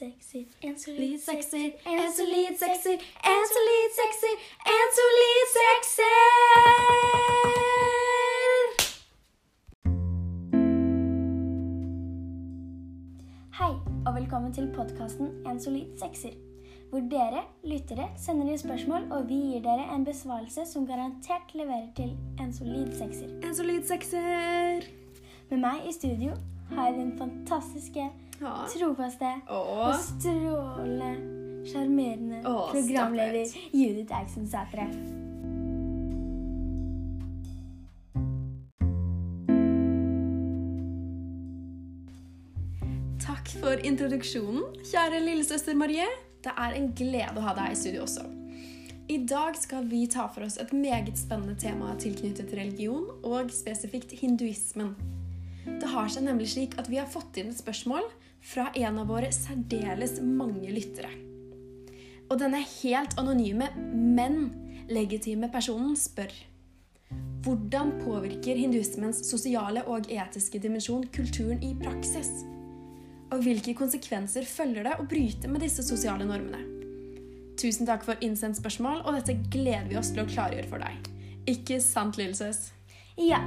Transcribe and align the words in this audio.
sekser. 0.00 0.44
En 0.62 0.78
Solid 0.78 1.18
sekser, 1.20 1.72
en 1.86 2.12
solid 2.18 2.54
sekser, 2.62 3.02
en 3.32 3.44
solid 3.54 3.90
sekser, 3.98 4.34
en 4.74 4.92
solid 4.98 5.50
sekser! 5.56 6.14
Hei, 13.58 13.72
og 14.06 14.14
velkommen 14.14 14.54
til 14.56 14.70
podkasten 14.76 15.26
En 15.46 15.60
solid 15.60 15.92
sekser. 16.00 16.32
Hvor 16.90 17.04
dere, 17.12 17.44
lyttere, 17.64 18.08
sender 18.16 18.48
inn 18.48 18.58
spørsmål, 18.58 19.04
og 19.12 19.28
vi 19.28 19.36
gir 19.50 19.60
dere 19.68 19.84
en 19.94 20.08
besvarelse 20.08 20.64
som 20.72 20.88
garantert 20.88 21.52
leverer 21.54 21.92
til 22.00 22.16
en 22.40 22.56
solid 22.56 22.96
sekser. 22.96 23.28
En 23.44 23.54
solid 23.54 23.84
sekser! 23.92 24.88
Med 25.52 25.60
meg 25.60 25.84
i 25.84 25.92
studio 25.92 26.32
har 26.72 26.88
jeg 26.88 26.98
den 27.02 27.14
fantastiske, 27.18 28.08
Ja. 28.40 28.64
trofaste 28.72 29.30
Og 29.52 29.94
strålende, 30.00 31.10
sjarmerende 31.68 32.40
programleder 32.42 33.56
Judith 33.72 34.16
Eiksen-Sætre. 34.16 34.88
takk 43.20 43.52
for 43.62 43.84
introduksjonen, 43.86 44.64
kjære 44.84 45.20
lillesøster 45.24 45.76
Marie. 45.78 46.06
Det 46.42 46.52
er 46.56 46.74
en 46.76 46.90
glede 46.96 47.38
å 47.38 47.44
ha 47.44 47.54
deg 47.56 47.72
i 47.72 47.78
studio 47.78 48.02
også. 48.04 48.24
I 49.10 49.18
dag 49.26 49.56
skal 49.58 49.86
vi 49.90 50.04
ta 50.10 50.26
for 50.30 50.46
oss 50.46 50.58
et 50.62 50.72
meget 50.76 51.18
spennende 51.18 51.56
tema 51.58 51.92
tilknyttet 51.98 52.52
religion, 52.56 53.08
og 53.24 53.50
spesifikt 53.54 54.12
hinduismen. 54.20 54.94
Det 55.66 55.88
har 55.92 56.10
seg 56.12 56.26
nemlig 56.26 56.50
slik 56.52 56.76
at 56.80 56.88
vi 56.90 57.00
har 57.00 57.08
fått 57.10 57.40
inn 57.40 57.50
et 57.50 57.58
spørsmål 57.58 58.06
fra 58.42 58.70
en 58.74 59.00
av 59.02 59.10
våre 59.10 59.30
særdeles 59.34 60.18
mange 60.24 60.70
lyttere. 60.72 61.10
Og 62.30 62.38
denne 62.40 62.62
helt 62.62 63.16
anonyme, 63.18 63.68
men 63.90 64.42
legitime 64.90 65.50
personen 65.52 65.96
spør 65.98 66.32
Hvordan 67.42 67.94
påvirker 68.04 68.58
hinduismens 68.60 69.24
sosiale 69.26 69.82
og 69.90 70.10
etiske 70.12 70.60
dimensjon 70.62 71.06
kulturen 71.14 71.62
i 71.64 71.72
praksis? 71.78 72.28
Og 73.30 73.42
hvilke 73.42 73.74
konsekvenser 73.78 74.46
følger 74.46 74.86
det 74.86 74.98
å 74.98 75.06
bryte 75.08 75.50
med 75.50 75.64
disse 75.64 75.82
sosiale 75.86 76.26
normene? 76.28 76.60
Tusen 77.60 77.88
takk 77.88 78.04
for 78.06 78.20
innsendt 78.24 78.60
spørsmål, 78.60 79.02
og 79.04 79.16
dette 79.18 79.38
gleder 79.52 79.88
vi 79.90 79.98
oss 80.00 80.12
til 80.14 80.22
å 80.22 80.28
klargjøre 80.28 80.68
for 80.70 80.84
deg. 80.84 81.10
Ikke 81.50 81.80
sant, 81.82 82.20
lillesøs? 82.20 82.68
Ja, 83.20 83.42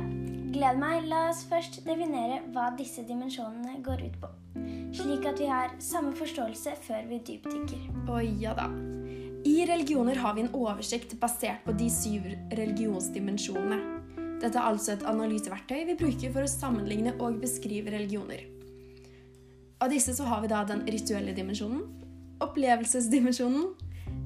gled 0.54 0.78
meg. 0.78 1.08
La 1.10 1.32
oss 1.32 1.40
først 1.50 1.80
definere 1.88 2.44
hva 2.54 2.68
disse 2.78 3.02
dimensjonene 3.08 3.80
går 3.82 4.04
ut 4.06 4.18
på. 4.22 4.30
Slik 4.94 5.26
at 5.26 5.40
vi 5.42 5.48
har 5.50 5.74
samme 5.82 6.14
forståelse 6.14 6.76
før 6.86 7.08
vi 7.10 7.18
dypdykker. 7.26 7.88
Å 8.06 8.20
ja 8.22 8.54
da. 8.58 8.68
I 9.44 9.56
religioner 9.68 10.20
har 10.22 10.38
vi 10.38 10.44
en 10.46 10.54
oversikt 10.54 11.18
basert 11.20 11.66
på 11.66 11.74
de 11.80 11.90
syv 11.92 12.30
religionsdimensjonene. 12.54 13.80
Dette 14.44 14.60
er 14.60 14.68
altså 14.68 14.94
et 14.94 15.08
analyseverktøy 15.10 15.88
vi 15.90 15.98
bruker 15.98 16.36
for 16.36 16.46
å 16.46 16.52
sammenligne 16.52 17.16
og 17.18 17.42
beskrive 17.42 17.96
religioner. 17.96 18.46
Av 19.82 19.90
disse 19.92 20.14
så 20.16 20.28
har 20.30 20.44
vi 20.44 20.54
da 20.54 20.62
den 20.70 20.86
rituelle 20.86 21.34
dimensjonen, 21.36 21.82
opplevelsesdimensjonen, 22.46 23.74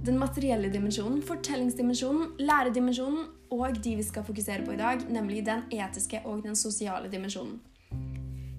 den 0.06 0.20
materielle 0.20 0.70
dimensjonen, 0.72 1.22
fortellingsdimensjonen, 1.26 2.36
læredimensjonen 2.40 3.26
og 3.52 3.80
de 3.84 3.96
vi 3.98 4.04
skal 4.04 4.26
fokusere 4.28 4.66
på 4.66 4.76
i 4.76 4.80
dag, 4.80 5.02
nemlig 5.10 5.46
den 5.46 5.66
etiske 5.74 6.22
og 6.26 6.44
den 6.44 6.56
sosiale 6.56 7.12
dimensjonen. 7.12 7.60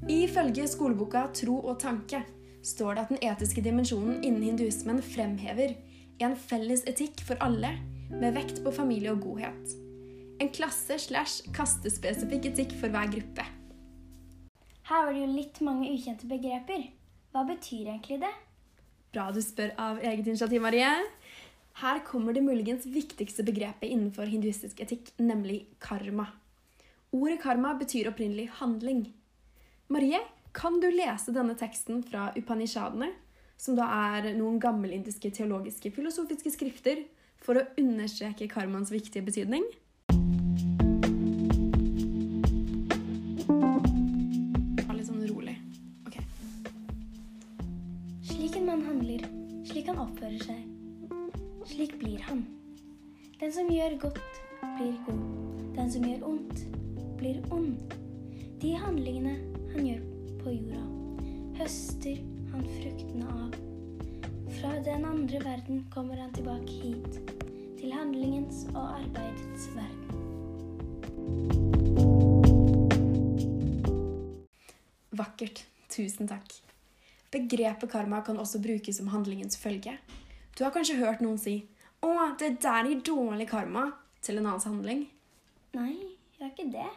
Ifølge 0.09 0.67
skoleboka 0.69 1.27
Tro 1.35 1.59
og 1.61 1.79
tanke 1.81 2.23
står 2.65 2.95
det 2.95 3.03
at 3.03 3.13
den 3.13 3.23
etiske 3.23 3.63
dimensjonen 3.65 4.23
innen 4.25 4.43
hinduismen 4.43 5.03
fremhever 5.05 5.77
en 6.25 6.35
felles 6.37 6.83
etikk 6.89 7.21
for 7.25 7.39
alle, 7.45 7.77
med 8.09 8.33
vekt 8.35 8.63
på 8.65 8.73
familie 8.73 9.13
og 9.13 9.21
godhet. 9.21 9.77
En 10.41 10.51
klasse 10.55 10.97
slash 11.03 11.45
kastespesifikk 11.55 12.49
etikk 12.51 12.75
for 12.81 12.91
hver 12.95 13.11
gruppe. 13.13 13.45
Her 14.89 15.05
var 15.05 15.13
det 15.13 15.21
jo 15.21 15.33
litt 15.35 15.61
mange 15.61 15.91
ukjente 15.93 16.29
begreper. 16.31 16.87
Hva 17.35 17.45
betyr 17.45 17.91
egentlig 17.93 18.23
det? 18.23 18.33
Bra 19.13 19.29
du 19.33 19.41
spør 19.45 19.75
av 19.81 20.01
eget 20.01 20.27
initiativ, 20.27 20.63
Marie. 20.65 20.89
Her 21.79 22.01
kommer 22.05 22.33
det 22.35 22.41
muligens 22.43 22.87
viktigste 22.91 23.45
begrepet 23.47 23.87
innenfor 23.87 24.27
hinduistisk 24.27 24.81
etikk, 24.83 25.13
nemlig 25.23 25.61
karma. 25.79 26.25
Ordet 27.15 27.37
karma 27.39 27.71
betyr 27.79 28.09
opprinnelig 28.11 28.49
handling. 28.59 29.05
Marie, 29.87 30.19
kan 30.51 30.81
du 30.83 30.89
lese 30.91 31.31
denne 31.31 31.55
teksten 31.55 32.01
fra 32.03 32.33
Upanishadene, 32.35 33.13
som 33.55 33.77
da 33.79 33.87
er 33.95 34.33
noen 34.35 34.59
gammelindiske 34.59 35.31
teologiske 35.37 35.93
filosofiske 35.95 36.51
skrifter, 36.51 37.05
for 37.39 37.61
å 37.61 37.63
understreke 37.79 38.49
karmaens 38.51 38.91
viktige 38.91 39.23
betydning? 39.29 39.63
Litt 44.99 45.07
sånn 45.07 45.23
rolig. 45.31 45.55
Slik 48.33 48.59
en 48.59 48.67
mann 48.67 48.83
handler, 48.91 49.31
slik 49.71 49.87
han 49.93 50.03
oppfører 50.09 50.43
seg, 50.43 50.67
slik 51.69 51.99
blir 51.99 52.19
han. 52.19 52.47
Den 53.41 53.53
som 53.53 53.69
gjør 53.71 53.99
godt, 54.01 54.41
blir 54.79 54.97
god. 55.07 55.23
Den 55.77 55.93
som 55.93 56.05
gjør 56.09 56.25
ondt, 56.27 56.65
blir 57.21 57.39
ond. 57.55 57.95
De 58.63 58.73
handlingene 58.75 59.37
han 59.75 59.87
gjør 59.87 60.03
på 60.41 60.55
jorda, 60.57 60.83
høster 61.61 62.19
han 62.53 62.67
fruktene 62.79 63.31
av. 63.45 63.57
Fra 64.59 64.73
den 64.83 65.05
andre 65.07 65.43
verden 65.45 65.85
kommer 65.95 66.19
han 66.19 66.33
tilbake 66.35 66.81
hit, 66.83 67.21
til 67.79 67.93
handlingens 67.95 68.65
og 68.75 68.83
arbeidets 68.99 69.69
verden. 69.77 70.09
Vakkert. 75.19 75.67
Tusen 75.89 76.29
takk. 76.31 76.53
Begrepet 77.33 77.91
karma 77.91 78.21
kan 78.23 78.39
også 78.39 78.61
brukes 78.63 78.99
som 79.01 79.09
handlingens 79.11 79.57
følge. 79.59 79.97
Du 80.59 80.65
har 80.65 80.73
kanskje 80.75 80.99
hørt 80.99 81.21
noen 81.23 81.39
si 81.39 81.69
'Å, 82.03 82.37
det 82.39 82.59
der 82.63 82.87
gir 82.89 83.03
dårlig 83.07 83.49
karma' 83.51 83.93
til 84.21 84.39
en 84.39 84.47
annens 84.47 84.65
handling. 84.67 85.05
Nei, 85.75 85.95
jeg 86.35 86.43
har 86.43 86.51
ikke 86.51 86.73
det. 86.73 86.89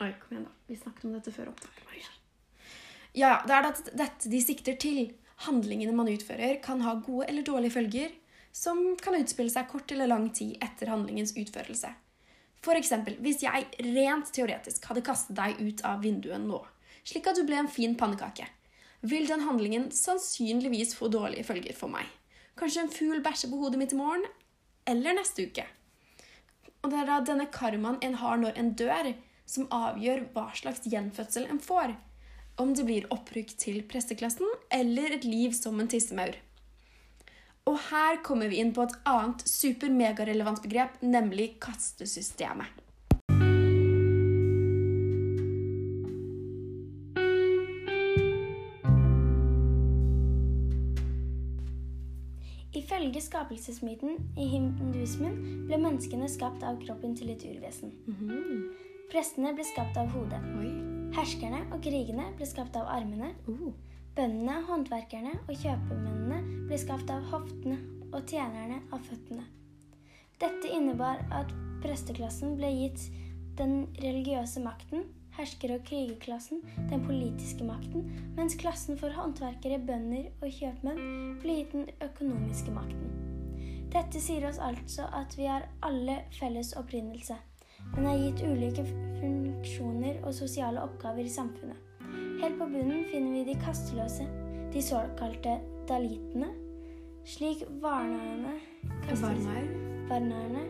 Oi, 0.00 0.12
kom 0.20 0.32
igjen, 0.32 0.46
da. 0.46 0.52
Vi 0.68 0.76
snakket 0.76 1.04
om 1.04 1.12
dette 1.12 1.32
før. 1.32 1.52
Maria. 1.84 2.08
Ja, 3.12 3.42
det 3.44 3.52
er 3.52 3.68
at 3.68 3.90
dette 3.96 4.30
de 4.32 4.40
sikter 4.40 4.78
til. 4.80 5.12
Handlingene 5.44 5.92
man 5.92 6.08
utfører, 6.08 6.62
kan 6.62 6.80
ha 6.80 6.94
gode 6.94 7.28
eller 7.28 7.42
dårlige 7.42 7.72
følger, 7.72 8.12
som 8.52 8.96
kan 8.96 9.16
utspille 9.16 9.50
seg 9.50 9.68
kort 9.68 9.92
eller 9.92 10.06
lang 10.06 10.30
tid 10.32 10.56
etter 10.62 10.88
handlingens 10.88 11.36
utførelse. 11.36 11.92
Eksempel, 12.64 13.16
hvis 13.20 13.42
jeg 13.42 13.68
rent 13.80 14.32
teoretisk 14.32 14.84
hadde 14.84 15.04
kastet 15.04 15.36
deg 15.36 15.60
ut 15.60 15.80
av 15.84 16.00
vinduet 16.02 16.40
nå, 16.40 16.60
slik 17.04 17.26
at 17.26 17.36
du 17.36 17.44
ble 17.44 17.56
en 17.56 17.68
fin 17.68 17.96
pannekake, 17.96 18.46
vil 19.00 19.26
den 19.26 19.40
handlingen 19.40 19.90
sannsynligvis 19.90 20.94
få 20.94 21.08
dårlige 21.08 21.44
følger 21.44 21.76
for 21.76 21.88
meg. 21.88 22.04
Kanskje 22.58 22.84
en 22.84 22.92
fugl 22.92 23.22
bæsjer 23.24 23.50
på 23.52 23.60
hodet 23.60 23.80
mitt 23.80 23.94
i 23.94 23.98
morgen, 23.98 24.24
eller 24.88 25.16
neste 25.16 25.46
uke. 25.46 25.66
Og 26.82 26.92
det 26.92 27.00
er 27.00 27.08
da 27.08 27.18
denne 27.24 27.48
karmaen 27.52 27.98
en 28.04 28.16
har 28.22 28.40
når 28.40 28.58
en 28.60 28.72
dør, 28.78 29.12
som 29.50 29.68
avgjør 29.74 30.26
hva 30.34 30.48
slags 30.56 30.86
gjenfødsel 30.88 31.48
en 31.50 31.60
får. 31.62 31.96
Om 32.60 32.74
det 32.76 32.84
blir 32.86 33.08
opprykk 33.14 33.54
til 33.60 33.82
presteklassen 33.88 34.48
eller 34.74 35.16
et 35.16 35.24
liv 35.24 35.54
som 35.56 35.80
en 35.80 35.88
tissemaur. 35.90 36.36
Og 37.68 37.76
her 37.90 38.20
kommer 38.26 38.50
vi 38.50 38.60
inn 38.62 38.72
på 38.74 38.84
et 38.86 38.94
annet 39.08 39.42
super-megarelevant 39.48 40.62
begrep, 40.64 40.96
nemlig 41.04 41.52
kastesystemet. 41.62 42.68
Ifølge 53.20 53.36
skapelsesmyten 53.36 54.14
i 54.40 54.46
hinduismen 54.48 55.34
ble 55.68 55.76
menneskene 55.76 56.24
skapt 56.32 56.62
av 56.64 56.78
kroppen 56.80 57.12
til 57.18 57.28
et 57.28 57.42
urvesen. 57.44 57.90
Prestene 59.12 59.52
ble 59.52 59.66
skapt 59.68 59.98
av 60.00 60.08
hodet. 60.14 60.38
Oi. 60.56 60.70
Herskerne 61.12 61.66
og 61.68 61.82
krigene 61.84 62.30
ble 62.38 62.48
skapt 62.48 62.78
av 62.80 62.88
armene. 62.88 63.34
Uh. 63.44 63.74
Bøndene, 64.16 64.62
håndverkerne 64.70 65.34
og 65.42 65.52
kjøpemennene 65.52 66.64
ble 66.70 66.78
skapt 66.80 67.12
av 67.12 67.26
hoftene 67.28 67.76
og 68.08 68.24
tjenerne 68.24 68.80
av 68.88 69.04
føttene. 69.04 69.44
Dette 70.40 70.72
innebar 70.72 71.20
at 71.28 71.52
presteklassen 71.84 72.56
ble 72.56 72.72
gitt 72.72 73.04
den 73.60 73.82
religiøse 74.00 74.64
makten, 74.64 75.04
hersker- 75.36 75.74
og 75.74 75.84
krigerklassen 75.88 76.62
den 76.90 77.04
politiske 77.06 77.64
makten, 77.64 78.06
mens 78.36 78.56
klassen 78.60 78.98
for 78.98 79.14
håndverkere, 79.14 79.80
bønder 79.86 80.30
og 80.40 80.48
kjøpmenn 80.56 81.36
blir 81.42 81.60
gitt 81.62 81.76
den 81.76 81.90
økonomiske 82.04 82.74
makten. 82.74 83.12
Dette 83.90 84.22
sier 84.22 84.46
oss 84.48 84.60
altså 84.62 85.08
at 85.18 85.34
vi 85.38 85.48
har 85.50 85.66
alle 85.82 86.20
felles 86.38 86.72
opprinnelse, 86.78 87.36
men 87.96 88.06
er 88.06 88.20
gitt 88.22 88.44
ulike 88.46 88.84
funksjoner 89.18 90.20
og 90.22 90.34
sosiale 90.36 90.82
oppgaver 90.82 91.26
i 91.26 91.32
samfunnet. 91.32 91.78
Helt 92.40 92.58
på 92.58 92.68
bunnen 92.70 93.04
finner 93.10 93.38
vi 93.38 93.44
de 93.50 93.60
kasteløse, 93.60 94.26
de 94.72 94.82
såkalte 94.82 95.58
dalitene, 95.90 96.52
slik 97.26 97.66
varnaerne 97.82 98.58
Varnaer. 99.10 99.66
Varnaerne 100.08 100.62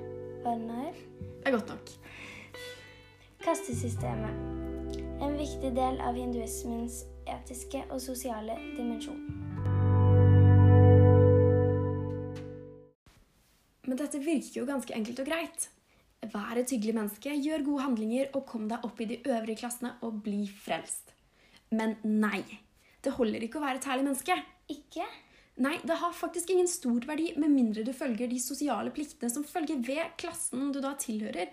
Varnaer 0.44 0.94
Det 0.94 1.46
er 1.46 1.50
godt 1.52 1.68
nok. 1.68 1.92
Kastesystemet. 3.50 4.34
En 5.18 5.32
viktig 5.34 5.72
del 5.74 5.96
av 6.06 6.14
hinduismens 6.14 7.00
etiske 7.26 7.80
og 7.90 7.98
sosiale 7.98 8.54
dimensjon. 8.76 9.24
Men 13.88 13.98
dette 13.98 14.20
virker 14.22 14.60
jo 14.60 14.68
ganske 14.68 14.94
enkelt 14.94 15.24
og 15.24 15.26
greit. 15.32 15.66
Vær 16.30 16.60
et 16.62 16.70
hyggelig 16.70 16.94
menneske, 16.94 17.34
gjør 17.42 17.66
gode 17.66 17.88
handlinger 17.88 18.30
og 18.38 18.44
kom 18.52 18.70
deg 18.70 18.86
opp 18.86 19.02
i 19.02 19.08
de 19.10 19.18
øvrige 19.24 19.64
klassene 19.64 19.96
og 20.06 20.22
bli 20.28 20.44
frelst. 20.46 21.10
Men 21.74 21.96
nei. 22.06 22.44
Det 23.02 23.16
holder 23.18 23.48
ikke 23.48 23.58
å 23.58 23.64
være 23.64 23.82
et 23.82 23.88
herlig 23.90 24.06
menneske. 24.12 24.36
Ikke? 24.70 25.08
Nei, 25.58 25.74
det 25.82 25.98
har 25.98 26.14
faktisk 26.14 26.54
ingen 26.54 26.70
stor 26.70 27.02
verdi 27.02 27.32
med 27.34 27.50
mindre 27.50 27.82
du 27.82 27.90
følger 27.98 28.30
de 28.30 28.38
sosiale 28.38 28.94
pliktene 28.94 29.34
som 29.34 29.42
følger 29.42 29.82
ved 29.90 30.14
klassen 30.22 30.70
du 30.70 30.78
da 30.78 30.94
tilhører. 31.02 31.50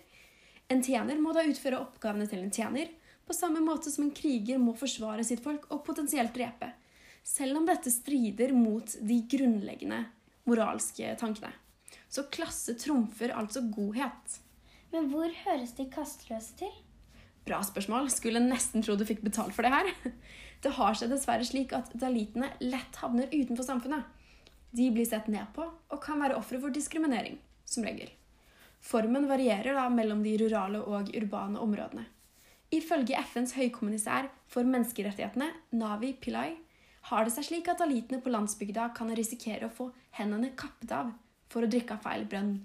En 0.68 0.84
tjener 0.84 1.20
må 1.22 1.32
da 1.36 1.46
utføre 1.48 1.80
oppgavene 1.80 2.28
til 2.28 2.44
en 2.44 2.52
tjener, 2.52 2.90
på 3.28 3.36
samme 3.36 3.60
måte 3.64 3.92
som 3.92 4.06
en 4.06 4.16
kriger 4.16 4.60
må 4.60 4.74
forsvare 4.76 5.24
sitt 5.28 5.44
folk 5.44 5.68
og 5.72 5.84
potensielt 5.88 6.34
drepe. 6.36 6.72
Selv 7.28 7.60
om 7.60 7.68
dette 7.68 7.92
strider 7.92 8.54
mot 8.56 8.94
de 9.04 9.22
grunnleggende 9.32 10.06
moralske 10.48 11.12
tankene. 11.20 11.52
Så 12.08 12.28
klasse 12.32 12.78
trumfer 12.80 13.34
altså 13.36 13.66
godhet. 13.72 14.38
Men 14.94 15.10
hvor 15.12 15.32
høres 15.44 15.74
de 15.76 15.88
kasteløse 15.92 16.56
til? 16.60 16.72
Bra 17.48 17.60
spørsmål. 17.64 18.08
Skulle 18.12 18.44
nesten 18.44 18.84
tro 18.84 18.96
du 19.00 19.06
fikk 19.08 19.24
betalt 19.28 19.56
for 19.56 19.68
det 19.68 19.74
her. 19.76 19.92
Det 20.64 20.72
har 20.74 20.96
seg 20.98 21.12
dessverre 21.12 21.46
slik 21.46 21.74
at 21.78 21.92
dalitene 22.02 22.48
lett 22.64 22.96
havner 22.98 23.30
utenfor 23.30 23.68
samfunnet. 23.68 24.08
De 24.74 24.88
blir 24.92 25.06
sett 25.06 25.28
ned 25.30 25.52
på 25.54 25.68
og 25.68 26.00
kan 26.02 26.18
være 26.24 26.40
ofre 26.40 26.58
for 26.64 26.74
diskriminering, 26.74 27.38
som 27.62 27.86
regel. 27.86 28.10
Formen 28.84 29.28
varierer 29.30 29.76
da 29.76 29.88
mellom 29.90 30.24
de 30.24 30.38
rurale 30.42 30.80
og 30.80 31.12
urbane 31.16 31.60
områdene. 31.60 32.06
Ifølge 32.72 33.16
FNs 33.32 33.54
høykommissær 33.56 34.28
for 34.52 34.68
menneskerettighetene, 34.68 35.48
Navi 35.72 36.14
Pillai, 36.20 36.58
har 37.08 37.24
det 37.24 37.32
seg 37.38 37.48
slik 37.48 37.70
at 37.72 37.80
dalitene 37.80 38.20
på 38.20 38.32
landsbygda 38.34 38.90
kan 38.96 39.14
risikere 39.16 39.70
å 39.70 39.74
få 39.74 39.88
hendene 40.20 40.52
kappet 40.60 40.92
av 40.92 41.14
for 41.48 41.64
å 41.64 41.72
drikke 41.72 41.96
av 41.96 42.04
feil 42.04 42.26
brønn, 42.28 42.58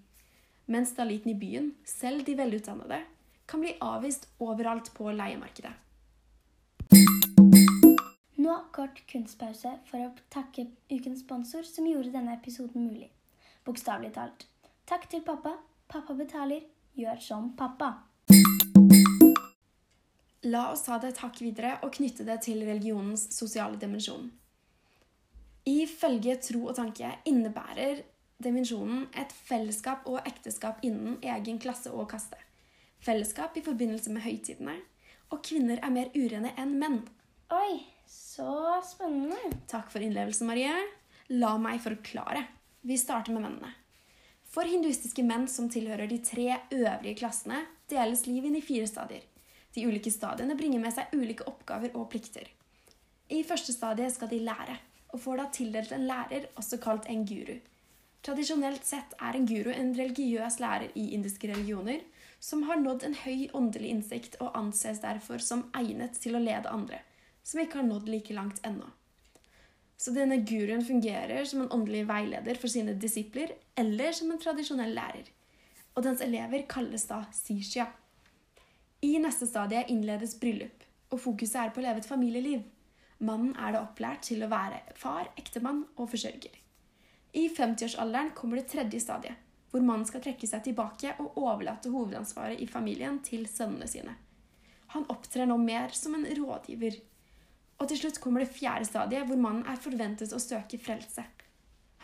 mens 0.66 0.94
dalitene 0.98 1.36
i 1.36 1.38
byen, 1.38 1.70
selv 1.86 2.26
de 2.26 2.34
velutdannede, 2.38 2.98
kan 3.46 3.62
bli 3.62 3.76
avvist 3.84 4.26
overalt 4.42 4.90
på 4.96 5.10
leiemarkedet. 5.14 5.74
Nå 8.42 8.54
kort 8.74 9.04
kunstpause 9.10 9.76
for 9.86 10.02
å 10.02 10.12
takke 10.34 10.66
ukens 10.90 11.22
sponsor 11.22 11.66
som 11.68 11.86
gjorde 11.86 12.10
denne 12.14 12.34
episoden 12.34 12.88
mulig. 12.88 13.12
Bokstavelig 13.62 14.16
talt. 14.16 14.48
Takk 14.88 15.06
til 15.12 15.22
pappa. 15.22 15.54
Pappa 15.92 16.14
betaler. 16.16 16.62
Gjør 16.96 17.18
som 17.20 17.50
pappa. 17.56 17.90
La 20.48 20.62
oss 20.72 20.86
ta 20.86 20.96
det 21.02 21.10
et 21.12 21.18
hakk 21.20 21.40
videre 21.44 21.72
og 21.84 21.92
knytte 21.98 22.24
det 22.24 22.38
til 22.46 22.62
religionens 22.64 23.26
sosiale 23.36 23.76
dimensjon. 23.80 24.30
Ifølge 25.68 26.38
tro 26.46 26.62
og 26.70 26.78
tanke 26.78 27.10
innebærer 27.28 28.00
dimensjonen 28.42 29.04
et 29.20 29.34
fellesskap 29.36 30.08
og 30.08 30.24
ekteskap 30.24 30.80
innen 30.88 31.20
egen 31.20 31.60
klasse 31.60 31.92
og 31.92 32.08
kaste. 32.14 32.40
Fellesskap 33.04 33.60
i 33.60 33.64
forbindelse 33.66 34.14
med 34.16 34.24
høytidene, 34.24 34.78
og 35.28 35.44
kvinner 35.44 35.76
er 35.84 35.92
mer 35.92 36.08
urene 36.16 36.54
enn 36.56 36.72
menn. 36.80 36.98
Oi, 37.52 37.82
så 38.08 38.80
spennende. 38.88 39.60
Takk 39.68 39.92
for 39.92 40.00
innlevelsen, 40.00 40.48
Marie. 40.48 40.72
La 41.36 41.52
meg 41.60 41.84
forklare. 41.84 42.46
Vi 42.80 42.96
starter 42.96 43.36
med 43.36 43.44
mennene. 43.44 43.76
For 44.52 44.68
hinduistiske 44.68 45.24
menn 45.24 45.46
som 45.48 45.70
tilhører 45.72 46.10
de 46.10 46.18
tre 46.20 46.58
øvrige 46.74 47.16
klassene, 47.22 47.62
deles 47.88 48.26
liv 48.28 48.44
inn 48.44 48.58
i 48.58 48.64
fire 48.64 48.88
stadier. 48.88 49.24
De 49.72 49.86
ulike 49.88 50.12
stadiene 50.12 50.56
bringer 50.58 50.82
med 50.82 50.92
seg 50.92 51.14
ulike 51.16 51.46
oppgaver 51.48 51.94
og 51.96 52.10
plikter. 52.12 52.50
I 53.32 53.40
første 53.48 53.72
stadie 53.72 54.10
skal 54.12 54.28
de 54.28 54.42
lære, 54.44 54.76
og 55.12 55.22
får 55.24 55.40
da 55.40 55.46
tildelt 55.56 55.94
en 55.96 56.04
lærer, 56.08 56.50
også 56.60 56.76
kalt 56.84 57.08
en 57.08 57.24
guru. 57.28 57.54
Tradisjonelt 58.22 58.84
sett 58.86 59.16
er 59.18 59.38
en 59.38 59.48
guru 59.48 59.72
en 59.72 59.94
religiøs 59.96 60.60
lærer 60.62 60.92
i 60.94 61.08
indiske 61.16 61.48
religioner 61.50 62.04
som 62.42 62.66
har 62.68 62.78
nådd 62.78 63.06
en 63.06 63.16
høy 63.24 63.48
åndelig 63.56 63.88
innsikt 63.96 64.36
og 64.40 64.52
anses 64.58 65.00
derfor 65.02 65.42
som 65.42 65.64
egnet 65.78 66.20
til 66.22 66.36
å 66.36 66.42
lede 66.42 66.70
andre 66.70 67.00
som 67.42 67.60
ikke 67.62 67.80
har 67.80 67.86
nådd 67.88 68.08
like 68.08 68.34
langt 68.34 68.60
ennå. 68.66 68.86
Så 70.02 70.10
denne 70.10 70.40
guruen 70.42 70.82
fungerer 70.82 71.44
som 71.46 71.60
en 71.62 71.70
åndelig 71.70 72.02
veileder 72.08 72.58
for 72.58 72.72
sine 72.72 72.96
disipler 72.98 73.52
eller 73.78 74.14
som 74.16 74.32
en 74.34 74.40
tradisjonell 74.42 74.96
lærer. 74.96 75.28
Og 75.94 76.02
dens 76.02 76.24
elever 76.24 76.64
kalles 76.70 77.04
da 77.06 77.20
sishya. 77.36 77.86
I 79.06 79.12
neste 79.22 79.46
stadie 79.46 79.84
innledes 79.92 80.34
bryllup, 80.40 80.82
og 81.12 81.20
fokuset 81.22 81.60
er 81.60 81.70
på 81.74 81.82
å 81.82 81.84
leve 81.84 82.02
et 82.02 82.08
familieliv. 82.08 82.64
Mannen 83.22 83.54
er 83.54 83.76
da 83.76 83.84
opplært 83.84 84.24
til 84.26 84.42
å 84.42 84.50
være 84.50 84.80
far, 84.98 85.30
ektemann 85.38 85.84
og 85.94 86.10
forsørger. 86.10 86.58
I 87.38 87.46
50-årsalderen 87.54 88.34
kommer 88.34 88.58
det 88.58 88.72
tredje 88.72 88.98
stadiet, 89.04 89.38
hvor 89.70 89.86
mannen 89.86 90.08
skal 90.08 90.24
trekke 90.24 90.50
seg 90.50 90.66
tilbake 90.66 91.14
og 91.22 91.38
overlate 91.38 91.92
hovedansvaret 91.94 92.60
i 92.60 92.66
familien 92.66 93.22
til 93.24 93.46
sønnene 93.48 93.86
sine. 93.88 94.18
Han 94.96 95.06
opptrer 95.14 95.46
nå 95.46 95.56
mer 95.62 95.94
som 95.96 96.18
en 96.18 96.26
rådgiver 96.26 96.98
og 97.82 97.88
til 97.90 97.98
slutt 97.98 98.20
kommer 98.22 98.44
det 98.44 98.54
fjerde 98.54 98.86
stadiet, 98.86 99.26
hvor 99.26 99.40
mannen 99.40 99.66
er 99.66 99.80
forventet 99.82 100.30
å 100.30 100.38
søke 100.38 100.78
frelse. 100.78 101.24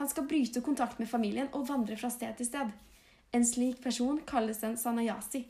Han 0.00 0.10
skal 0.10 0.26
bryte 0.30 0.62
kontakt 0.66 0.98
med 0.98 1.10
familien 1.10 1.50
og 1.54 1.68
vandre 1.68 1.94
fra 1.98 2.10
sted 2.10 2.34
til 2.38 2.48
sted. 2.48 2.72
En 3.34 3.46
slik 3.46 3.78
person 3.84 4.18
kalles 4.26 4.64
en 4.66 4.74
sanayasi, 4.80 5.44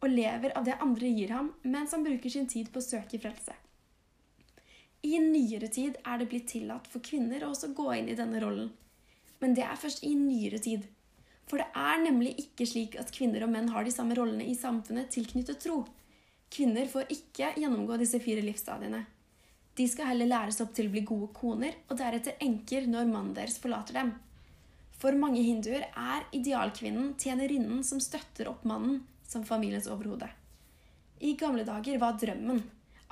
og 0.00 0.12
lever 0.12 0.54
av 0.56 0.64
det 0.64 0.78
andre 0.80 1.10
gir 1.12 1.32
ham, 1.36 1.52
mens 1.64 1.92
han 1.92 2.04
bruker 2.06 2.32
sin 2.32 2.48
tid 2.48 2.70
på 2.72 2.80
å 2.80 2.86
søke 2.86 3.20
frelse. 3.20 3.56
I 5.04 5.18
nyere 5.20 5.68
tid 5.72 5.98
er 6.04 6.20
det 6.20 6.28
blitt 6.30 6.48
tillatt 6.50 6.88
for 6.90 7.04
kvinner 7.04 7.44
å 7.44 7.52
også 7.52 7.74
gå 7.76 7.90
inn 7.98 8.08
i 8.10 8.16
denne 8.18 8.40
rollen. 8.42 8.70
Men 9.42 9.52
det 9.54 9.66
er 9.66 9.80
først 9.80 10.06
i 10.08 10.14
nyere 10.16 10.58
tid. 10.62 10.86
For 11.46 11.60
det 11.60 11.68
er 11.78 12.00
nemlig 12.02 12.32
ikke 12.42 12.66
slik 12.66 12.96
at 12.98 13.12
kvinner 13.14 13.44
og 13.44 13.52
menn 13.52 13.68
har 13.74 13.84
de 13.84 13.92
samme 13.94 14.16
rollene 14.18 14.48
i 14.48 14.56
samfunnet 14.56 15.12
tilknyttet 15.14 15.60
tro. 15.62 15.82
Kvinner 16.50 16.88
får 16.90 17.12
ikke 17.12 17.52
gjennomgå 17.60 18.00
disse 18.00 18.18
fire 18.24 18.42
livsstadiene. 18.42 19.04
De 19.76 19.84
skal 19.88 20.08
heller 20.08 20.30
læres 20.30 20.60
opp 20.64 20.70
til 20.76 20.88
å 20.88 20.92
bli 20.94 21.02
gode 21.04 21.34
koner 21.36 21.74
og 21.90 21.98
deretter 22.00 22.38
enker 22.40 22.86
når 22.88 23.10
mannen 23.10 23.34
deres 23.36 23.58
forlater 23.60 23.98
dem. 23.98 24.14
For 24.96 25.12
mange 25.20 25.42
hinduer 25.44 25.84
er 25.84 26.24
idealkvinnen 26.36 27.12
tjenerinnen 27.20 27.82
som 27.84 28.00
støtter 28.00 28.48
opp 28.48 28.64
mannen 28.64 29.02
som 29.28 29.44
familiens 29.44 29.88
overhode. 29.92 30.30
I 31.20 31.34
gamle 31.36 31.66
dager 31.68 32.00
var 32.00 32.16
drømmen 32.20 32.62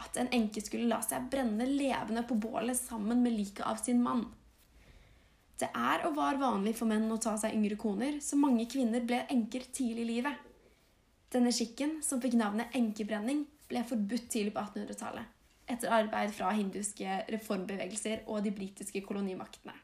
at 0.01 0.17
en 0.21 0.33
enke 0.33 0.63
skulle 0.65 0.89
la 0.89 1.03
seg 1.05 1.29
brenne 1.31 1.69
levende 1.69 2.25
på 2.25 2.39
bålet 2.41 2.81
sammen 2.81 3.21
med 3.23 3.37
liket 3.37 3.67
av 3.69 3.77
sin 3.83 4.01
mann. 4.03 4.25
Det 5.61 5.69
er 5.69 6.09
og 6.09 6.17
var 6.17 6.41
vanlig 6.41 6.75
for 6.81 6.91
menn 6.91 7.13
å 7.13 7.21
ta 7.21 7.37
seg 7.39 7.55
yngre 7.55 7.77
koner, 7.79 8.19
så 8.25 8.41
mange 8.41 8.65
kvinner 8.73 9.05
ble 9.05 9.21
enker 9.31 9.69
tidlig 9.69 10.03
i 10.03 10.11
livet. 10.17 10.51
Denne 11.31 11.53
skikken, 11.55 11.99
som 12.03 12.25
fikk 12.25 12.35
navnet 12.41 12.75
enkebrenning, 12.75 13.45
ble 13.69 13.85
forbudt 13.87 14.27
tidlig 14.33 14.57
på 14.57 14.65
1800-tallet 14.65 15.34
etter 15.71 15.93
arbeid 15.93 16.35
fra 16.37 16.53
hinduske 16.55 17.23
reformbevegelser 17.33 18.27
og 18.27 18.45
de 18.45 18.53
britiske 18.55 19.03
kolonimaktene. 19.07 19.75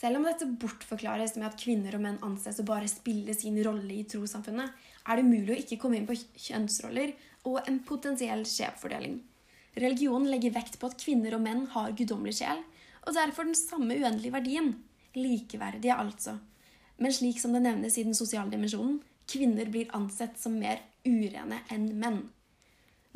Selv 0.00 0.16
om 0.16 0.24
dette 0.24 0.48
bortforklares 0.62 1.34
med 1.36 1.50
at 1.50 1.58
kvinner 1.60 1.96
og 1.96 2.00
menn 2.04 2.20
anses 2.24 2.60
å 2.62 2.64
bare 2.68 2.88
spille 2.88 3.34
sin 3.36 3.58
rolle 3.64 3.98
i 3.98 4.06
trossamfunnet, 4.08 4.70
er 5.04 5.16
det 5.16 5.24
umulig 5.26 5.52
å 5.52 5.58
ikke 5.60 5.76
komme 5.82 5.98
inn 5.98 6.06
på 6.08 6.16
kjønnsroller 6.16 7.12
og 7.50 7.68
en 7.68 7.82
potensiell 7.84 8.46
skjevfordeling. 8.48 9.18
Religionen 9.80 10.30
legger 10.32 10.54
vekt 10.54 10.78
på 10.80 10.88
at 10.88 10.96
kvinner 11.00 11.36
og 11.36 11.44
menn 11.44 11.66
har 11.74 11.92
guddommelig 11.96 12.38
sjel, 12.40 12.62
og 13.04 13.16
derfor 13.16 13.48
den 13.48 13.58
samme 13.58 13.96
uendelige 13.96 14.34
verdien. 14.34 14.72
Likeverdige, 15.16 15.96
altså. 15.96 16.38
Men 17.00 17.14
slik 17.16 17.40
som 17.40 17.54
det 17.56 17.62
nevnes 17.64 17.96
i 17.98 18.04
den 18.06 18.16
sosiale 18.16 18.52
dimensjonen, 18.52 18.98
kvinner 19.30 19.68
blir 19.72 19.92
ansett 19.96 20.40
som 20.40 20.56
mer 20.60 20.82
urene 21.04 21.62
enn 21.72 21.90
menn. 22.00 22.22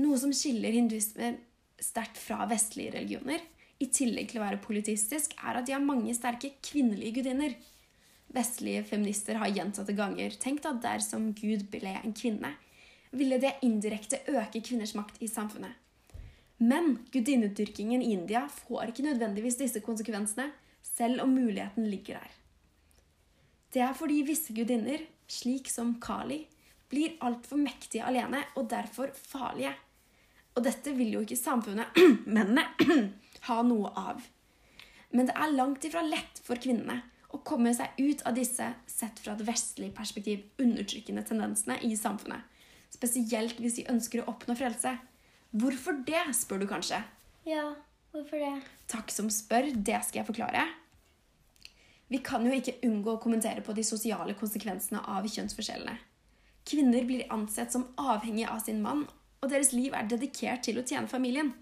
Noe 0.02 0.18
som 0.18 0.32
skiller 0.34 0.74
hinduismen 0.74 1.38
sterkt 1.82 2.18
fra 2.18 2.46
vestlige 2.50 2.96
religioner, 2.96 3.42
i 3.82 3.88
tillegg 3.90 4.30
til 4.30 4.40
å 4.40 4.44
være 4.44 4.62
politistisk, 4.62 5.34
er 5.42 5.58
at 5.58 5.66
de 5.66 5.74
har 5.74 5.82
mange 5.82 6.14
sterke 6.16 6.52
kvinnelige 6.64 7.20
gudinner. 7.20 7.54
Vestlige 8.34 8.84
feminister 8.88 9.38
har 9.42 9.52
gjentatte 9.52 9.94
ganger 9.98 10.34
tenkt 10.40 10.66
at 10.70 10.80
dersom 10.82 11.32
Gud 11.36 11.66
ble 11.72 11.92
en 12.00 12.14
kvinne, 12.16 12.54
ville 13.14 13.38
det 13.42 13.56
indirekte 13.66 14.22
øke 14.30 14.62
kvinners 14.64 14.94
makt 14.98 15.20
i 15.22 15.30
samfunnet. 15.30 15.74
Men 16.58 16.96
gudinnedyrkingen 17.12 18.02
i 18.02 18.14
India 18.14 18.46
får 18.48 18.92
ikke 18.92 19.06
nødvendigvis 19.08 19.58
disse 19.60 19.82
konsekvensene, 19.84 20.48
selv 20.84 21.24
om 21.24 21.34
muligheten 21.34 21.86
ligger 21.90 22.20
der. 22.20 22.34
Det 23.74 23.82
er 23.82 23.94
fordi 23.98 24.20
visse 24.26 24.54
gudinner, 24.54 25.02
slik 25.26 25.70
som 25.70 25.96
Kali, 26.02 26.44
blir 26.90 27.16
altfor 27.26 27.58
mektige 27.58 28.06
alene 28.06 28.44
og 28.54 28.68
derfor 28.70 29.10
farlige. 29.16 29.72
Og 30.54 30.62
dette 30.62 30.92
vil 30.94 31.16
jo 31.16 31.24
ikke 31.24 31.38
samfunnet, 31.38 31.98
mennene, 32.36 32.68
ha 33.48 33.58
noe 33.66 33.90
av. 33.98 34.22
Men 35.14 35.28
det 35.30 35.34
er 35.38 35.54
langt 35.54 35.84
ifra 35.86 36.02
lett 36.06 36.40
for 36.46 36.58
kvinnene 36.60 37.00
å 37.34 37.40
komme 37.46 37.72
seg 37.74 37.98
ut 37.98 38.22
av 38.28 38.36
disse, 38.36 38.66
sett 38.86 39.18
fra 39.22 39.34
et 39.34 39.42
vestlig 39.46 39.90
perspektiv, 39.96 40.44
undertrykkende 40.62 41.24
tendensene 41.26 41.80
i 41.82 41.94
samfunnet. 41.98 42.46
Spesielt 42.94 43.58
hvis 43.58 43.80
de 43.80 43.88
ønsker 43.90 44.22
å 44.22 44.28
oppnå 44.30 44.54
frelse. 44.58 44.92
Hvorfor 45.50 45.98
det, 46.06 46.22
spør 46.38 46.62
du 46.62 46.68
kanskje? 46.70 47.00
Ja, 47.46 47.72
hvorfor 48.14 48.38
det? 48.38 48.54
Takk 48.90 49.10
som 49.10 49.30
spør, 49.34 49.72
det 49.74 50.00
skal 50.06 50.22
jeg 50.22 50.30
forklare. 50.30 50.68
Vi 52.10 52.20
kan 52.22 52.46
jo 52.46 52.54
ikke 52.54 52.76
unngå 52.86 53.16
å 53.16 53.22
kommentere 53.22 53.64
på 53.66 53.74
de 53.74 53.82
sosiale 53.86 54.36
konsekvensene 54.38 55.02
av 55.10 55.26
kjønnsforskjellene. 55.26 55.96
Kvinner 56.64 57.04
blir 57.08 57.26
ansett 57.34 57.74
som 57.74 57.88
avhengig 58.00 58.46
av 58.48 58.62
sin 58.62 58.78
mann, 58.84 59.02
og 59.44 59.52
deres 59.52 59.74
liv 59.76 59.92
er 59.92 60.08
dedikert 60.08 60.64
til 60.64 60.80
å 60.80 60.86
tjene 60.88 61.10
familien. 61.10 61.52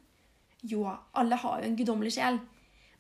Jo, 0.63 0.87
alle 1.19 1.39
har 1.43 1.61
jo 1.61 1.69
en 1.69 1.79
guddommelig 1.79 2.15
sjel, 2.15 2.39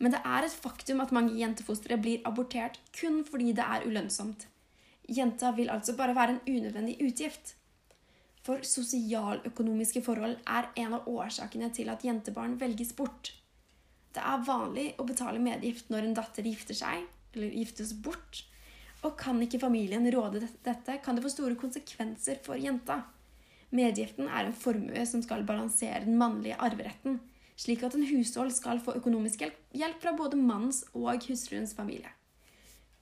men 0.03 0.15
det 0.15 0.21
er 0.27 0.43
et 0.43 0.57
faktum 0.65 1.01
at 1.05 1.15
mange 1.15 1.37
jentefostre 1.39 1.99
blir 2.03 2.25
abortert 2.27 2.81
kun 2.97 3.21
fordi 3.29 3.53
det 3.55 3.62
er 3.62 3.87
ulønnsomt. 3.87 4.49
Jenta 5.07 5.53
vil 5.55 5.71
altså 5.71 5.95
bare 5.99 6.17
være 6.19 6.37
en 6.37 6.57
unødvendig 6.57 6.97
utgift. 7.07 7.55
For 8.43 8.65
sosialøkonomiske 8.67 10.03
forhold 10.03 10.35
er 10.51 10.71
en 10.83 10.97
av 10.99 11.07
årsakene 11.07 11.71
til 11.75 11.93
at 11.93 12.03
jentebarn 12.03 12.59
velges 12.59 12.91
bort. 12.99 13.31
Det 14.12 14.23
er 14.27 14.47
vanlig 14.47 14.89
å 14.99 15.07
betale 15.07 15.43
medgift 15.43 15.93
når 15.93 16.09
en 16.09 16.17
datter 16.19 16.47
gifter 16.51 16.77
seg, 16.77 17.07
eller 17.37 17.55
giftes 17.55 17.95
bort. 18.03 18.43
Og 19.07 19.15
kan 19.19 19.39
ikke 19.43 19.62
familien 19.62 20.07
råde 20.15 20.43
dette, 20.43 20.99
kan 21.03 21.15
det 21.15 21.23
få 21.25 21.31
store 21.31 21.59
konsekvenser 21.59 22.43
for 22.43 22.59
jenta. 22.59 23.05
Medgiften 23.73 24.29
er 24.29 24.47
en 24.47 24.57
formue 24.57 25.05
som 25.09 25.23
skal 25.25 25.47
balansere 25.49 26.05
den 26.05 26.19
mannlige 26.21 26.59
arveretten 26.61 27.21
slik 27.62 27.85
at 27.87 27.95
en 27.97 28.07
hushold 28.09 28.52
skal 28.55 28.81
få 28.83 28.97
økonomisk 28.99 29.45
hjelp 29.76 30.02
fra 30.02 30.12
både 30.19 30.38
mannens 30.41 30.83
og 30.97 31.25
hustruens 31.29 31.75
familie. 31.76 32.11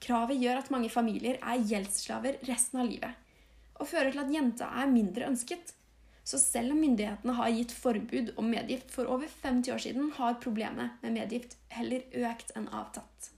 Kravet 0.01 0.41
gjør 0.41 0.63
at 0.63 0.71
mange 0.73 0.89
familier 0.89 1.37
er 1.41 1.67
gjeldsslaver 1.69 2.39
resten 2.49 2.81
av 2.81 2.89
livet, 2.89 3.13
og 3.77 3.89
fører 3.89 4.11
til 4.13 4.23
at 4.23 4.33
jenta 4.33 4.69
er 4.81 4.89
mindre 4.89 5.29
ønsket. 5.29 5.75
Så 6.25 6.37
selv 6.37 6.73
om 6.75 6.81
myndighetene 6.81 7.33
har 7.37 7.53
gitt 7.53 7.73
forbud 7.73 8.33
om 8.37 8.49
medgift 8.49 8.91
for 8.93 9.09
over 9.09 9.29
50 9.41 9.73
år 9.73 9.81
siden, 9.81 10.11
har 10.17 10.37
problemet 10.41 11.01
med 11.01 11.15
medgift 11.17 11.57
heller 11.73 12.05
økt 12.27 12.53
enn 12.57 12.69
avtatt. 12.69 13.31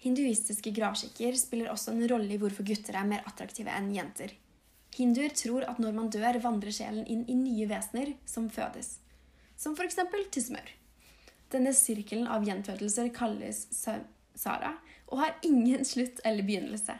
Hinduistiske 0.00 0.72
gravskikker 0.74 1.34
spiller 1.36 1.72
også 1.72 1.92
en 1.92 2.06
rolle 2.08 2.30
i 2.34 2.38
hvorfor 2.40 2.66
gutter 2.66 2.96
er 2.96 3.08
mer 3.10 3.26
attraktive 3.28 3.74
enn 3.74 3.90
jenter. 3.94 4.32
Hinduer 4.96 5.34
tror 5.36 5.68
at 5.70 5.78
når 5.78 5.94
man 5.96 6.10
dør, 6.10 6.40
vandrer 6.42 6.74
sjelen 6.74 7.06
inn 7.06 7.22
i 7.30 7.36
nye 7.38 7.68
vesener 7.70 8.16
som 8.28 8.50
fødes 8.50 8.98
som 9.60 9.76
f.eks. 9.76 9.98
til 10.32 10.44
smør. 10.44 10.72
Denne 11.52 11.72
sirkelen 11.76 12.28
av 12.30 12.46
gjenfødelser 12.46 13.10
kalles 13.12 13.66
sara 13.74 14.74
og 15.10 15.20
har 15.20 15.38
ingen 15.44 15.84
slutt 15.84 16.22
eller 16.24 16.46
begynnelse. 16.46 16.94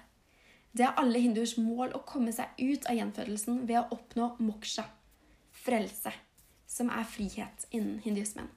Det 0.76 0.85
er 0.87 0.99
alle 1.00 1.23
hinduers 1.23 1.56
mål 1.59 1.94
å 1.97 2.02
komme 2.06 2.35
seg 2.35 2.52
ut 2.61 2.87
av 2.90 2.99
gjenfødelsen 2.99 3.64
ved 3.66 3.78
å 3.80 3.97
oppnå 3.97 4.35
moksha, 4.42 4.85
frelse, 5.64 6.12
som 6.66 6.90
er 6.94 7.09
frihet 7.09 7.66
innen 7.70 7.99
hinduismen. 8.04 8.50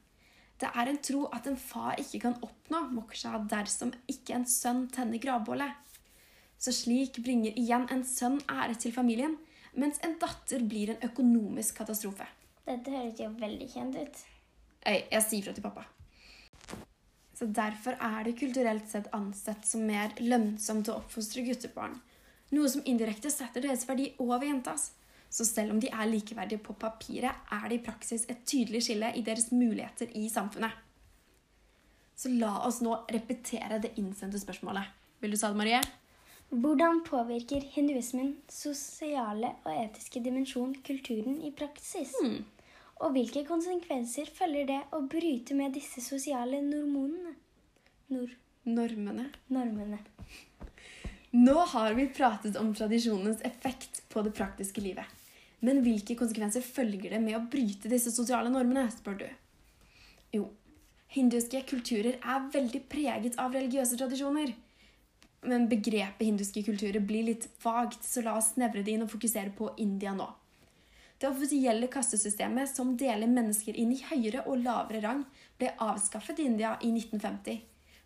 Det 0.61 0.69
er 0.69 0.89
en 0.89 0.99
tro 1.01 1.23
at 1.33 1.47
en 1.49 1.57
far 1.57 1.97
ikke 2.01 2.21
kan 2.27 2.35
oppnå 2.45 2.83
moksha 2.93 3.39
dersom 3.49 3.93
ikke 4.09 4.35
en 4.37 4.45
sønn 4.49 4.85
tenner 4.93 5.21
gravbålet. 5.21 5.73
Så 6.63 6.71
slik 6.71 7.17
bringer 7.25 7.57
igjen 7.59 7.89
en 7.91 8.05
sønn 8.07 8.37
ære 8.47 8.77
til 8.79 8.93
familien, 8.95 9.35
mens 9.75 9.97
en 10.05 10.15
datter 10.21 10.63
blir 10.63 10.93
en 10.93 11.01
økonomisk 11.09 11.81
katastrofe. 11.81 12.27
Dette 12.63 12.93
høres 12.93 13.19
jo 13.19 13.27
veldig 13.35 13.67
kjent 13.73 13.97
ut. 13.99 14.21
Øy, 14.87 14.99
jeg 15.11 15.23
sier 15.25 15.43
fra 15.43 15.53
til 15.57 15.65
pappa. 15.65 15.83
Så 17.35 17.49
Derfor 17.51 17.97
er 17.99 18.23
det 18.23 18.37
kulturelt 18.39 18.87
sett 18.87 19.09
ansett 19.11 19.65
som 19.67 19.83
mer 19.89 20.13
lønnsomt 20.21 20.87
å 20.87 21.01
oppfostre 21.01 21.43
guttebarn. 21.43 21.97
Noe 22.55 22.69
som 22.71 22.85
indirekte 22.87 23.31
setter 23.33 23.65
deres 23.65 23.83
verdi 23.89 24.13
over 24.23 24.45
jentas. 24.47 24.91
Så 25.33 25.43
selv 25.49 25.73
om 25.73 25.81
de 25.81 25.89
er 25.89 26.07
likeverdige 26.07 26.61
på 26.63 26.75
papiret, 26.79 27.41
er 27.51 27.65
det 27.67 27.79
i 27.79 27.83
praksis 27.83 28.23
et 28.29 28.45
tydelig 28.47 28.83
skille 28.85 29.09
i 29.17 29.25
deres 29.25 29.49
muligheter 29.51 30.13
i 30.15 30.29
samfunnet. 30.31 30.71
Så 32.15 32.31
la 32.31 32.53
oss 32.67 32.79
nå 32.85 33.01
repetere 33.11 33.81
det 33.83 33.95
innsendte 33.99 34.39
spørsmålet. 34.39 34.93
Vil 35.19 35.33
du 35.33 35.39
sa 35.41 35.49
det, 35.49 35.59
Marie? 35.59 35.81
Hvordan 36.53 36.99
påvirker 37.01 37.63
hinduismen 37.73 38.35
sosiale 38.51 39.55
og 39.65 39.71
etiske 39.73 40.19
dimensjon 40.21 40.75
kulturen 40.85 41.39
i 41.41 41.49
praksis? 41.49 42.11
Hmm. 42.21 42.43
Og 43.01 43.15
hvilke 43.15 43.41
konsekvenser 43.47 44.29
følger 44.29 44.67
det 44.69 44.79
å 44.93 44.99
bryte 45.09 45.57
med 45.57 45.73
disse 45.73 46.03
sosiale 46.05 46.59
normonene? 46.61 47.33
Nor 48.13 48.35
Normene. 48.63 49.25
Normene. 49.51 49.97
Nå 51.33 51.55
har 51.73 51.97
vi 51.97 52.05
pratet 52.13 52.55
om 52.61 52.69
tradisjonenes 52.77 53.41
effekt 53.43 54.03
på 54.13 54.21
det 54.23 54.35
praktiske 54.37 54.81
livet. 54.81 55.09
Men 55.59 55.81
hvilke 55.83 56.15
konsekvenser 56.19 56.61
følger 56.61 57.15
det 57.15 57.21
med 57.23 57.39
å 57.39 57.47
bryte 57.49 57.89
disse 57.91 58.13
sosiale 58.13 58.51
normene, 58.53 58.85
spør 58.93 59.17
du? 59.23 59.25
Jo, 60.37 60.45
hinduiske 61.17 61.63
kulturer 61.73 62.21
er 62.21 62.47
veldig 62.53 62.83
preget 62.93 63.41
av 63.41 63.57
religiøse 63.57 63.97
tradisjoner. 63.97 64.53
Men 65.43 65.67
begrepet 65.69 66.23
hinduske 66.25 66.63
kulturer 66.63 67.03
blir 67.03 67.27
litt 67.27 67.49
vagt, 67.63 68.03
så 68.05 68.23
la 68.23 68.37
oss 68.39 68.53
snevre 68.53 68.83
det 68.83 68.95
inn 68.95 69.03
og 69.03 69.11
fokusere 69.11 69.51
på 69.57 69.73
India 69.83 70.13
nå. 70.15 70.29
Det 71.19 71.29
offisielle 71.29 71.87
kastesystemet 71.87 72.71
som 72.71 72.95
deler 72.99 73.29
mennesker 73.31 73.75
inn 73.79 73.93
i 73.95 74.01
høyere 74.09 74.41
og 74.47 74.63
lavere 74.63 75.03
rang, 75.03 75.21
ble 75.59 75.69
avskaffet 75.83 76.41
i 76.41 76.47
India 76.49 76.73
i 76.81 76.89
1950, 76.91 77.61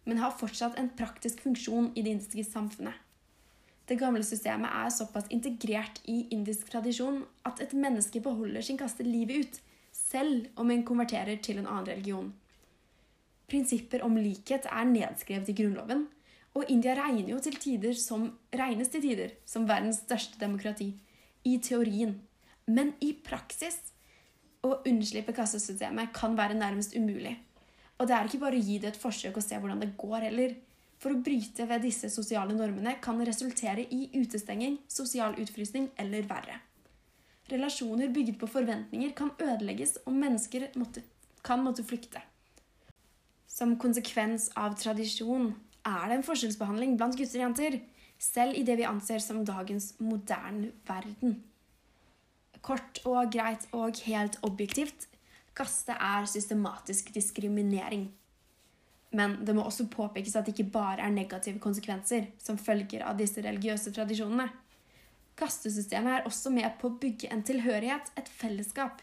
men 0.06 0.22
har 0.22 0.36
fortsatt 0.38 0.78
en 0.78 0.92
praktisk 0.98 1.42
funksjon 1.46 1.92
i 1.96 2.04
det 2.06 2.14
indiske 2.14 2.46
samfunnet. 2.46 2.94
Det 3.88 3.96
gamle 3.98 4.24
systemet 4.28 4.70
er 4.70 4.92
såpass 4.92 5.30
integrert 5.32 6.02
i 6.12 6.26
indisk 6.36 6.68
tradisjon 6.74 7.22
at 7.48 7.62
et 7.64 7.74
menneske 7.74 8.20
beholder 8.20 8.66
sin 8.66 8.78
kaste 8.78 9.06
livet 9.08 9.46
ut, 9.46 9.60
selv 9.96 10.50
om 10.60 10.70
en 10.72 10.84
konverterer 10.86 11.40
til 11.42 11.62
en 11.62 11.70
annen 11.70 11.88
religion. 11.88 12.34
Prinsipper 13.48 14.04
om 14.04 14.18
likhet 14.20 14.68
er 14.68 14.90
nedskrevet 14.92 15.50
i 15.54 15.56
Grunnloven, 15.56 16.06
og 16.58 16.72
India 16.74 16.96
regner 16.98 17.36
jo 17.36 17.42
til 17.44 17.58
tider 17.62 17.94
som, 18.02 18.32
regnes 18.56 18.90
til 18.90 19.04
tider 19.04 19.36
som 19.46 19.68
verdens 19.70 20.02
største 20.06 20.40
demokrati. 20.42 20.96
I 21.46 21.60
teorien. 21.64 22.18
Men 22.68 22.96
i 23.00 23.14
praksis 23.24 23.78
å 24.66 24.80
unnslippe 24.90 25.36
kassesystemet 25.38 26.12
kan 26.16 26.34
være 26.36 26.58
nærmest 26.58 26.96
umulig. 26.98 27.38
Og 27.98 28.10
det 28.10 28.16
er 28.16 28.28
ikke 28.28 28.42
bare 28.42 28.58
å 28.58 28.66
gi 28.68 28.80
det 28.82 28.92
et 28.92 29.00
forsøk 29.00 29.38
og 29.40 29.46
se 29.46 29.58
hvordan 29.58 29.80
det 29.82 29.94
går 30.00 30.26
heller. 30.28 30.56
For 30.98 31.14
å 31.14 31.22
bryte 31.22 31.68
ved 31.70 31.86
disse 31.86 32.10
sosiale 32.10 32.56
normene 32.58 32.96
kan 33.02 33.22
resultere 33.26 33.86
i 33.94 34.08
utestenging, 34.18 34.80
sosial 34.90 35.38
utfrysning 35.38 35.92
eller 36.02 36.26
verre. 36.30 36.58
Relasjoner 37.48 38.10
bygget 38.12 38.40
på 38.42 38.50
forventninger 38.52 39.14
kan 39.16 39.30
ødelegges, 39.40 40.00
og 40.06 40.18
mennesker 40.18 40.68
måtte, 40.76 41.06
kan 41.46 41.62
måtte 41.64 41.86
flykte. 41.86 42.20
Som 43.48 43.78
konsekvens 43.80 44.50
av 44.58 44.76
tradisjon 44.82 45.54
er 45.88 46.10
det 46.10 46.18
en 46.20 46.26
forskjellsbehandling 46.28 46.98
blant 47.00 47.18
gutter 47.18 47.40
og 47.40 47.46
jenter, 47.48 47.80
selv 48.20 48.58
i 48.58 48.66
det 48.68 48.78
vi 48.80 48.88
anser 48.90 49.22
som 49.24 49.44
dagens 49.46 49.94
moderne 50.04 50.72
verden. 50.88 51.38
Kort 52.66 53.00
og 53.06 53.32
greit 53.32 53.68
og 53.78 54.00
helt 54.08 54.40
objektivt 54.44 55.08
kaste 55.58 55.94
er 55.94 56.28
systematisk 56.30 57.14
diskriminering. 57.16 58.08
Men 59.18 59.38
det 59.46 59.56
må 59.56 59.64
også 59.66 59.88
påpekes 59.90 60.36
at 60.36 60.46
det 60.46 60.58
ikke 60.58 60.72
bare 60.74 61.06
er 61.06 61.14
negative 61.14 61.62
konsekvenser 61.64 62.28
som 62.44 62.60
følger 62.60 63.06
av 63.08 63.18
disse 63.18 63.42
religiøse 63.42 63.94
tradisjonene. 63.96 64.50
Kastesystemet 65.38 66.18
er 66.18 66.28
også 66.28 66.52
med 66.54 66.68
på 66.82 66.90
å 66.90 66.98
bygge 67.00 67.30
en 67.32 67.44
tilhørighet, 67.46 68.12
et 68.18 68.30
fellesskap. 68.30 69.02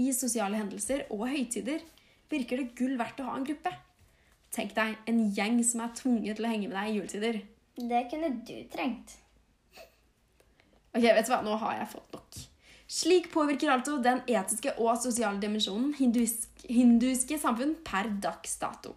I 0.00 0.10
sosiale 0.16 0.58
hendelser 0.58 1.06
og 1.12 1.28
høytider 1.28 1.84
virker 2.30 2.60
det 2.60 2.74
gull 2.78 2.96
verdt 2.98 3.20
å 3.22 3.28
ha 3.28 3.36
en 3.38 3.46
gruppe. 3.46 3.72
Tenk 4.54 4.74
deg 4.76 4.96
en 5.10 5.24
gjeng 5.36 5.62
som 5.66 5.84
er 5.84 5.96
tvunget 5.96 6.38
til 6.38 6.46
å 6.46 6.52
henge 6.52 6.68
med 6.68 6.76
deg 6.78 6.90
i 6.90 6.98
juletider. 6.98 7.40
Det 7.78 8.04
kunne 8.10 8.30
du 8.48 8.54
trengt. 8.72 9.18
Ok, 10.94 11.04
vet 11.04 11.26
du 11.26 11.32
hva? 11.32 11.42
Nå 11.46 11.58
har 11.60 11.76
jeg 11.78 11.92
fått 11.92 12.16
nok. 12.16 12.38
Slik 12.88 13.28
påvirker 13.30 13.70
altså 13.70 13.98
den 14.00 14.22
etiske 14.24 14.72
og 14.80 14.94
sosiale 15.02 15.36
dimensjonen 15.42 15.92
hinduisk, 15.98 16.48
hinduiske 16.64 17.36
samfunn 17.38 17.76
per 17.84 18.08
dags 18.24 18.56
dato. 18.60 18.94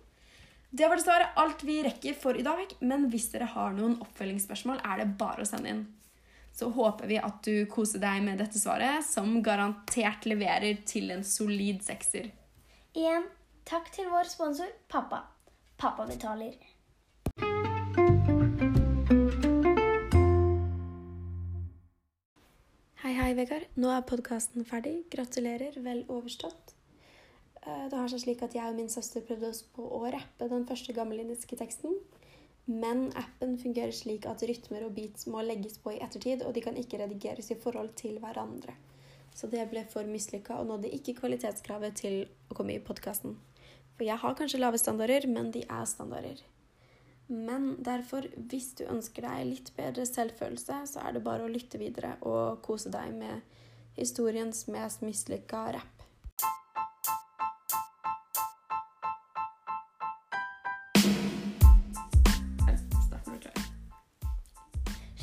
Det 0.72 0.88
var 0.88 0.96
dessverre 0.96 1.34
alt 1.36 1.65
vi 1.67 1.81
rekker 1.84 2.15
for 2.15 2.38
i 2.39 2.46
dag, 2.48 2.63
men 2.79 3.10
hvis 3.12 3.27
dere 3.34 3.50
har 3.51 3.74
noen 3.75 3.98
oppfølgingsspørsmål, 4.05 4.79
er 4.88 5.01
det 5.01 5.10
bare 5.20 5.43
å 5.43 5.50
sende 5.50 5.74
inn. 5.74 5.81
Så 6.55 6.70
håper 6.72 7.12
vi 7.12 7.20
at 7.20 7.43
du 7.43 7.65
koser 7.72 8.00
deg 8.00 8.24
med 8.24 8.39
dette 8.39 8.60
svaret, 8.60 9.03
som 9.03 9.41
garantert 9.43 10.24
leverer 10.27 10.79
til 10.88 11.12
en 11.12 11.27
solid 11.27 11.84
sekser. 11.84 12.31
Igjen 12.96 13.27
takk 13.67 13.91
til 13.91 14.08
vår 14.12 14.31
sponsor 14.31 14.72
pappa. 14.91 15.25
Pappa 15.81 16.05
betaler. 16.05 16.53
Hei, 23.01 23.13
hei, 23.17 23.31
Vegard. 23.33 23.65
Nå 23.81 23.89
er 23.89 24.03
podkasten 24.05 24.67
ferdig. 24.69 25.07
Gratulerer. 25.09 25.79
Vel 25.81 26.03
overstått. 26.05 26.75
Eh, 27.65 27.89
Det 27.89 27.97
har 27.97 28.13
seg 28.13 28.21
slik 28.21 28.45
at 28.45 28.53
jeg 28.53 28.69
og 28.69 28.77
min 28.77 28.93
søster 28.93 29.25
prøvde 29.25 29.50
oss 29.50 29.63
på 29.63 29.81
å 29.81 30.05
rappe 30.13 30.51
den 30.53 30.69
første 30.69 30.93
gammelindiske 30.93 31.57
teksten. 31.57 31.97
Men 32.67 33.07
appen 33.17 33.57
fungerer 33.57 33.91
slik 33.91 34.29
at 34.29 34.45
rytmer 34.45 34.85
og 34.85 34.93
beats 34.93 35.25
må 35.25 35.41
legges 35.41 35.81
på 35.81 35.95
i 35.95 36.01
ettertid, 36.05 36.45
og 36.45 36.53
de 36.53 36.61
kan 36.61 36.77
ikke 36.77 37.01
redigeres 37.01 37.50
i 37.50 37.57
forhold 37.57 37.95
til 37.95 38.19
hverandre. 38.21 38.77
Så 39.33 39.50
det 39.50 39.65
ble 39.71 39.88
for 39.89 40.05
mislykka 40.05 40.61
og 40.61 40.67
nådde 40.67 40.93
ikke 40.93 41.17
kvalitetskravet 41.23 41.95
til 41.95 42.27
å 42.51 42.53
komme 42.53 42.77
i 42.77 42.83
podkasten. 42.85 43.39
For 43.98 44.07
jeg 44.07 44.17
har 44.17 44.36
kanskje 44.38 44.62
lave 44.62 44.79
standarder, 44.81 45.27
men 45.27 45.51
de 45.53 45.63
er 45.67 45.86
standarder. 45.86 46.41
Men 47.31 47.75
derfor, 47.79 48.25
hvis 48.36 48.74
du 48.75 48.83
ønsker 48.91 49.24
deg 49.24 49.48
litt 49.48 49.69
bedre 49.77 50.03
selvfølelse, 50.07 50.81
så 50.91 51.03
er 51.05 51.15
det 51.15 51.24
bare 51.24 51.45
å 51.45 51.51
lytte 51.51 51.79
videre 51.79 52.17
og 52.27 52.60
kose 52.65 52.91
deg 52.91 53.13
med 53.15 53.39
historiens 53.95 54.65
mest 54.67 55.03
mislykka 55.05 55.65
rapp. 55.77 56.01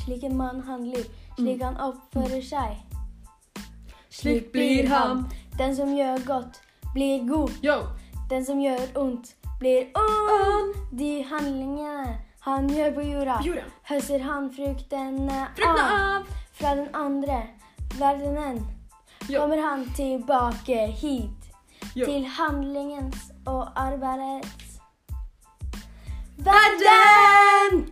Slik 0.09 0.23
en 0.25 0.37
mann 0.37 0.63
handler, 0.65 1.05
slik 1.37 1.61
han 1.61 1.77
oppfører 1.77 2.41
seg. 2.41 2.79
Slik 4.09 4.49
blir 4.51 4.89
han. 4.89 5.27
Den 5.59 5.75
som 5.77 5.93
gjør 5.93 6.25
godt, 6.25 6.63
blir 6.95 7.27
god. 7.29 7.53
Yo! 7.61 7.83
Den 8.29 8.45
som 8.45 8.59
gjør 8.61 8.81
ondt, 8.95 9.35
blir 9.59 9.87
ond. 9.97 10.75
De 10.99 11.23
handlingene 11.25 12.17
han 12.45 12.69
gjør 12.69 12.93
på 12.95 13.01
jorda, 13.01 13.39
jorda. 13.43 13.63
høster 13.89 14.21
han 14.23 14.51
fruktene, 14.53 15.39
fruktene 15.57 15.85
av. 15.85 15.95
av. 15.95 16.29
Fra 16.59 16.75
den 16.75 16.87
andre 16.95 17.41
verdenen 17.97 18.61
jo. 19.27 19.41
kommer 19.41 19.61
han 19.61 19.85
tilbake 19.95 20.87
hit. 21.01 21.51
Jo. 21.95 22.05
Til 22.05 22.25
handlingens 22.25 23.31
og 23.45 23.67
arbeidets 23.75 24.79
verden! 26.37 27.89